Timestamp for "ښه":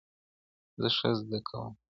0.97-1.09